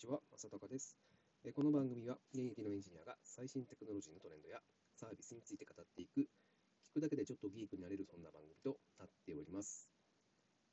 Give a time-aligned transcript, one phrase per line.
[0.00, 0.96] ちは、正隆です。
[1.54, 4.56] この番組は現役のエンジニアが最新テクノロジーのトレンドや
[4.96, 6.24] サービスについて語っていく、
[6.88, 9.90] 聞くだけでちょっとギークになれるそんな番組となっております。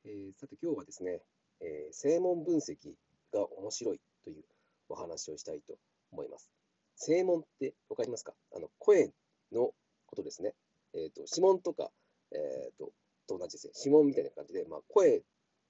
[0.07, 1.19] えーさて今日はですね、
[1.59, 2.95] えー声紋分析
[3.35, 4.47] が面白いという
[4.87, 5.75] お話をしたいと
[6.15, 6.47] 思います。
[6.95, 8.31] 声紋ってわかりますか？
[8.55, 9.11] あの声
[9.51, 9.75] の
[10.07, 10.55] ことですね。
[10.95, 11.91] えっ、と、指紋とか、
[12.31, 12.95] えっ、と、
[13.27, 13.73] と同じですね。
[13.75, 15.19] 指紋みたいな感じで、まあ、声、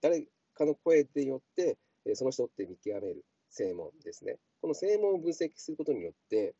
[0.01, 1.73] 誰かの声によって、
[2.13, 3.25] その人って見極める
[3.57, 4.38] 声紋ですね。
[4.61, 6.56] この声紋を分析することによって、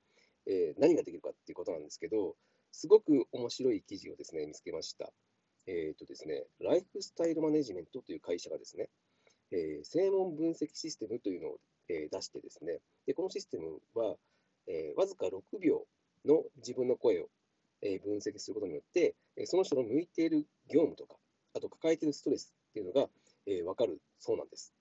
[0.48, 2.36] えー何ができるかっていうことなんですけど、
[2.72, 5.12] すごく面白い記事をですね、見つけました。
[5.68, 8.90] えっ、とですね、ライフスタイルマネジメントという会社がですね、
[9.52, 11.58] えー声紋分析システムというのを、
[11.90, 14.16] えー出してですね、でこのシステムは、
[14.68, 15.86] えーわずか6秒
[16.26, 17.28] の自分の声を、
[17.82, 21.16] えー分析することによって、えーその人の向いている業務とか、
[21.56, 23.08] あと抱えているストレスっていうのが、
[23.46, 24.74] えーわかるそうなんです。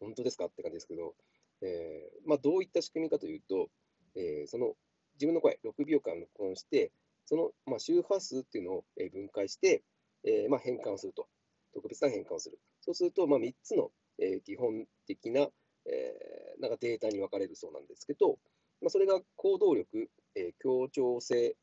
[0.00, 1.14] 本当ですかって感じですけど、
[1.64, 3.68] えーまあ、どういった仕組みかというと、
[4.16, 4.74] えーその
[5.14, 6.90] 自分の声、6秒間録音して、
[7.24, 9.82] その、まあ、周波数っていうのを分解して、
[10.24, 11.28] えーまあ、変換をすると。
[11.72, 12.58] 特別な変換をする。
[12.80, 15.48] そうすると、まあ、3つの、え基本的な、
[15.86, 18.38] えなんかデータに分かれるそうなんですけど、
[18.80, 21.56] まあ、それが行動力、え協調性、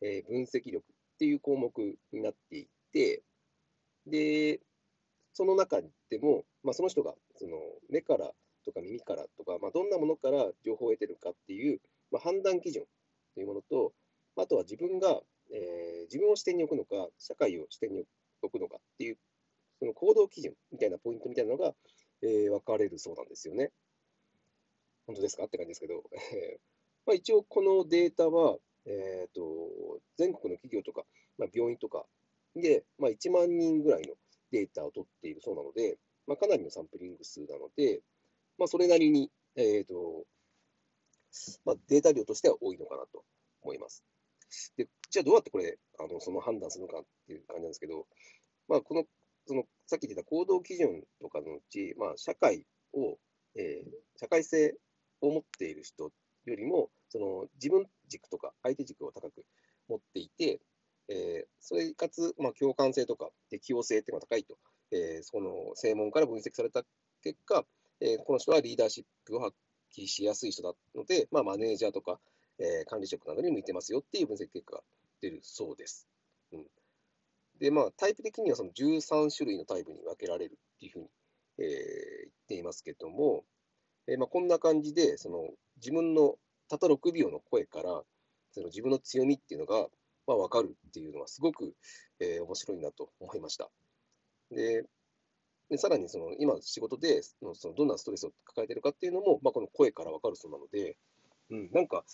[0.00, 1.72] え分析力っていう項目
[2.12, 3.22] になっていて、
[4.06, 4.60] で、
[5.32, 7.58] その中でも、まあ、その人がその
[7.90, 8.32] 目から
[8.66, 12.84] とか耳からとか、まあ、どんなものから情報を得てるかっていう、まあ、判断基準
[13.34, 13.92] というものと、
[14.36, 15.20] あとは自分が、
[15.52, 18.04] えー自分を視点に置くのか、社会を視点に
[18.40, 19.18] 置くのかっていう、
[19.80, 21.74] その行動基準みたいなポイントみたいなのが、
[22.22, 23.72] えー分かれるそうなんですよね。
[25.06, 25.44] 本当ですか？
[25.44, 26.04] って感じですけど、
[27.06, 31.04] まあ、一応このデータは、えー、と全国の企業とか、
[31.38, 32.06] まあ、病院とか
[32.54, 34.14] で、まあ、1万人ぐらいの
[34.52, 38.00] データを取っているそうなので、まあ、かなりのサンプリング数なので、
[38.58, 40.24] まあ、それなりに、えーと
[41.64, 43.24] まあ、データ量としては多いのかなと
[43.62, 44.04] 思います。
[44.76, 48.06] でじゃあどうやってこれあのその判断するのかっていう感じなんですけど、
[48.68, 49.04] まあ、この
[49.46, 53.18] そのさっき言った行動基準とかのうち、まあ、社会を、
[53.56, 54.74] えー社会性
[55.20, 59.44] を持っている人よりもその自分軸とか相手軸を高く
[59.88, 60.60] 持っていて、
[61.08, 64.56] えーそれかつ、まあ、共感性とか適応性っていうのが高いと、
[64.90, 66.82] えーその正門から分析された
[67.22, 67.64] 結果、
[68.00, 69.54] えーこの人はリーダーシップを発
[69.96, 72.18] 揮しやすい人なので、まあ、マネージャーとか、
[72.58, 74.82] えー管理職などに向いてますよっていう分析結果が
[75.20, 76.08] 出るそうです。
[76.52, 76.66] うん、
[77.58, 81.08] で、まあ、タイプ的にはその13種類のタイプに分けられるっていうふうに、
[81.58, 81.66] えー
[82.48, 83.44] 言っていますけども、
[84.06, 85.48] えーまあ、こんな感じで、その
[85.78, 86.36] 自分の
[86.68, 88.02] たった6秒の声から、
[88.52, 89.88] その自分の強みっていうのが、
[90.28, 91.74] まあ、分かるっていうのはすごく、
[92.20, 93.68] えー面白いなと思いました。
[94.52, 94.84] で、
[95.70, 100.96] でさらにその今仕事でそのそのどんなストレスを抱えているかっていうのも、まあ、この声から分かるそうなので、
[101.50, 102.04] うん、なんか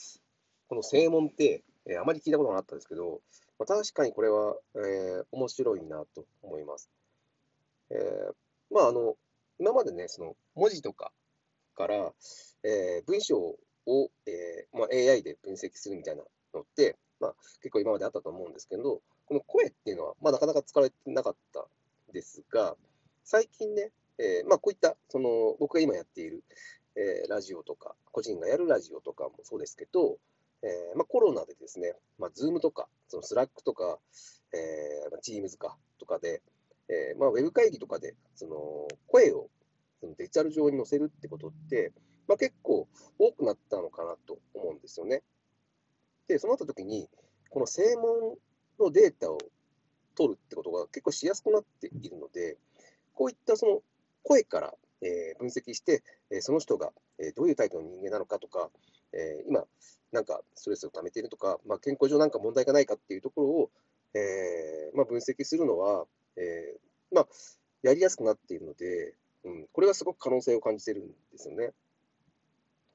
[0.68, 3.20] この正門って、えーあまり聞いたことなかったんですけど、
[3.58, 6.88] まあ、確かにこれは、えー面白いなと思います。
[7.91, 8.34] えー
[8.74, 9.16] まあ、あの
[9.58, 11.12] 今までね、その文字とか
[11.74, 12.12] から、
[12.64, 13.58] えー文章を、
[14.26, 16.22] えーまあ、AI で分析するみたいな
[16.54, 21.66] のって、まあ、結構今まであったと思うんですけど、この声っていうのは、まあ、なかなか使われてなかった
[22.12, 22.76] ですが、
[23.25, 26.44] 最近ね、えーまあ、こういったその僕が今やっている、
[26.97, 30.19] えーラジオとか、個人がやるラジオとかもそうですけど、
[30.62, 33.99] えーまあ、コロナでですね、まあ、Zoom とか、その Slack とか、
[34.53, 36.43] えーまあ、Teams かとかで、
[36.88, 38.56] えーまあ、ウェブ会議とかでその
[39.06, 39.49] 声を
[40.00, 41.93] そのデジタル上に載せるってことって、
[42.28, 45.22] まあ、結構多くなったのかなと思うんですよね。
[46.28, 47.09] で、そうなった時に、
[47.50, 48.37] この声紋
[48.78, 49.39] のデータを
[50.15, 52.59] 取るってことが結構しやすくなっているので、
[53.14, 53.80] こういったその
[54.22, 58.70] 声から、えー分析して、えーその人が、えーどういうタイプの人間なのかとか、
[59.12, 59.64] えー今、
[60.12, 63.70] なんかストレスを溜めているとか、まあ、健康上なんか問題がないかっていうところを、
[64.14, 66.04] えーまあ、分析するのは、
[66.36, 67.26] えーまあ、
[67.82, 71.72] やりやすくなっているので、うん、これがすごく可能性を感じてるんですよね。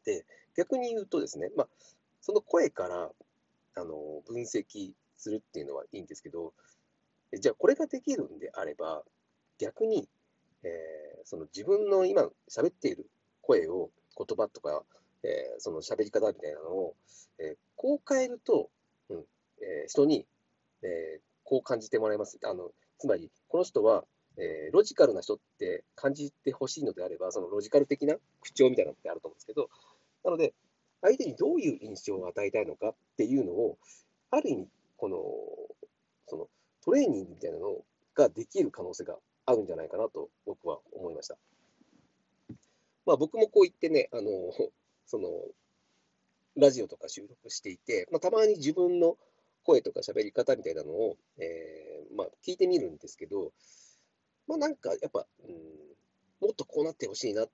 [0.06, 0.26] で、
[0.56, 1.68] 逆に言うとですね、まあ、
[2.22, 3.12] その声から
[3.76, 6.54] あの分析するっていうのはいいんですけど、
[7.38, 9.04] じゃあこれができるんであれば、
[9.58, 10.08] 逆に、
[10.64, 13.10] えーその自分の今喋っている
[13.42, 14.84] 声を、言葉とか、
[15.24, 16.96] えーその喋り方みたいなのを、
[17.40, 18.70] えーこう変えると、
[19.10, 19.18] うん
[19.62, 20.26] えー人に、
[20.84, 22.40] えーこう感じてもらえます。
[22.44, 24.06] あのつまり、この人は、
[24.38, 29.70] えーロジカルな人って感じてほしいのであれば、そのロジカル的な口調みたいなのってあると思うんですけど、
[30.24, 30.54] なので、
[31.02, 33.78] 相手にどういう印象を与えたいのかっていうのを、
[34.32, 34.68] ある意味、
[34.98, 35.18] この、
[36.28, 36.48] その
[36.84, 37.84] トレーニングみたいなの
[38.16, 41.38] ができる可能性があるんじゃないかなと僕は思いました。
[43.06, 44.30] まあ、僕もこう言ってね、あの、
[45.08, 45.30] その、
[46.58, 49.18] ラジオとか収録していて、まあ、たまに自分の
[49.64, 53.54] 声とか喋り方みたいなのを、えー、まあ、聞いてみるんですけど、
[54.48, 55.56] まあ、なんかやっぱ、うん、
[56.42, 57.48] もっとこうなってほしいな、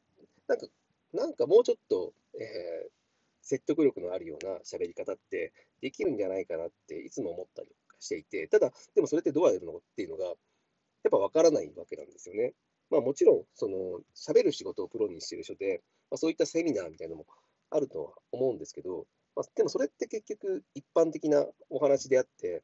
[0.47, 0.67] なんか、
[1.11, 2.91] なんかもうちょっと、えー、
[3.41, 7.69] 説得力のあるような喋り方ってできるんじゃないかなっていつも思ったり
[7.99, 10.33] していて、ただ、でもそれってどうやるのっていうのが、
[11.03, 12.53] やっぱわからないわけなんですよね。
[12.89, 17.25] まあもちろん、その、喋る仕事をプロにしている人で、まあ、そういったセミナーみたいなのも
[17.69, 22.63] あるとは思うんですけど、まあ、でもそれって結局一般的なお話であって、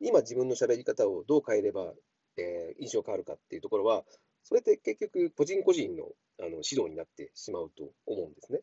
[0.00, 1.92] 今自分の喋り方をどう変えれば、
[2.36, 4.04] えー、印象変わるかっていうところは、
[4.42, 6.04] それって結局個人個人の
[6.38, 8.60] あの指導になってしまうと思うんですね。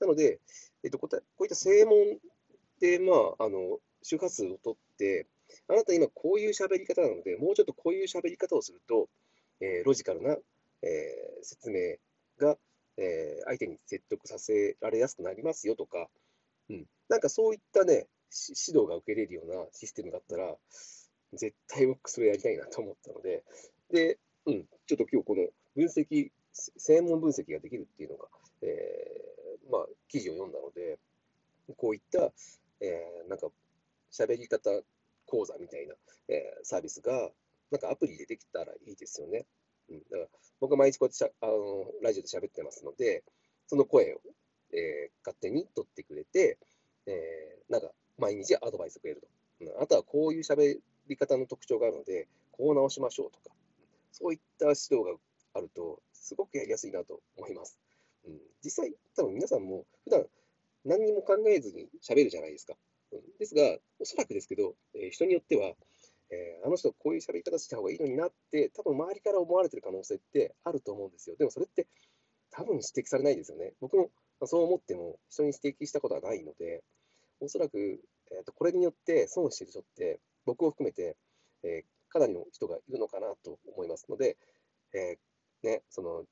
[0.00, 0.40] なので、
[0.84, 2.18] えっと、こういった正門
[2.78, 5.26] で、まあ、あの周波数を取って、
[5.68, 9.08] あなた今こういう喋り方なので、もうちょっとこういう喋り方をすると、
[9.60, 10.36] えー、ロジカルな、
[10.82, 11.96] えー、説明
[12.38, 12.56] が、
[12.96, 16.08] えー、相手に説得させられやすくなりますよとか、
[16.68, 20.54] うん、なんかそういったね、指導が受けれるようなシステムがあったら、
[21.32, 23.42] 絶対僕それやりたいなと思ったので、
[23.90, 28.28] で、うん、ちょっと今日この分析、専門分析ができるっていうのが、
[28.62, 30.98] えー、まあ、記事を読んだので、
[31.76, 32.32] こういった、
[32.80, 33.48] えー、なんか、
[34.12, 34.70] 喋り方
[35.26, 35.94] 講座みたいな、
[36.28, 37.30] えー、サービスが、
[37.70, 39.46] なんかアプリでできたらいいですよね。
[39.90, 40.26] うん、だから
[40.60, 43.24] 僕は毎日こうやってしゃあのラジオで喋ってますので、
[43.66, 44.20] その声を、
[44.72, 46.58] えー、勝手に取ってくれて、
[47.06, 49.28] えー、なんか毎日アドバイスくれると。
[49.60, 50.78] うん、あとはこういう喋
[51.08, 53.54] り方の特徴があるので、こう直しましょうとか、
[54.12, 55.16] そういった指導が
[55.54, 57.78] あると、すごくやりやすいなと思います。
[58.26, 60.24] うん、実際、多分皆さんも普段
[60.84, 62.74] 何にも考えずに喋るじゃないですか。
[63.12, 65.74] うん、ですが、おそらくですけど、えー、人によっては、
[66.30, 71.36] えー、あの人こういう喋り方した方がいいのになって、多分周りから思われてる可能性ってあると思うんですよ。
[71.36, 71.86] でもそれって
[72.50, 73.72] 多分指摘されないですよね。
[73.80, 74.10] 僕も
[74.44, 76.82] そう思っても人に指摘したことはないので、
[77.40, 78.00] おそらく、
[78.30, 81.16] えーと、これによって損している人って、僕を含めて、
[81.62, 84.36] えー、かなりの人がいるのかなと思いますので、
[84.94, 86.24] えー、ね、その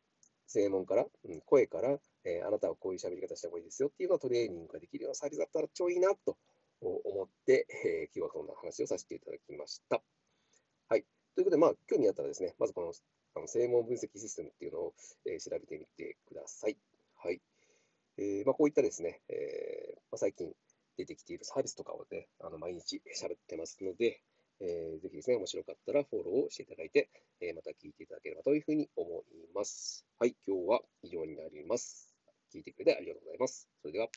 [0.46, 6.36] 正門から、うん、声から、えー、あなたはこういう喋り方した方がいいですよっていうのをトレーニングができるようなサービスだったら超いいなと
[6.80, 10.02] 思って、えー、今日はこんな話をさせていただきました。
[10.88, 11.04] はい。
[11.34, 12.92] ということで、まあ、興味あったらですね、まずこの
[13.36, 14.94] あの正門分析システムっていうのを、
[15.26, 16.76] えー、調べてみてください。
[17.16, 17.40] はい。
[18.18, 20.50] えーまあ、こういったですね、えーまあ、最近
[20.96, 24.22] 出てきているサービスとかをね、あの毎日喋ってますので、
[24.60, 30.06] えー、ぜひですね、面白かったらフォローをしていただいて、えー、また聞いていただければというふうに思います。
[30.18, 32.14] はい、今日は以上になります。
[32.54, 33.68] 聞いてくれてありがとうございます。
[33.82, 34.08] それでは。